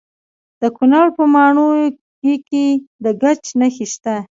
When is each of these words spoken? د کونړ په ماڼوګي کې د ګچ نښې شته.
د 0.61 0.63
کونړ 0.77 1.05
په 1.17 1.23
ماڼوګي 1.33 2.35
کې 2.49 2.65
د 3.03 3.05
ګچ 3.21 3.43
نښې 3.59 3.85
شته. 3.93 4.15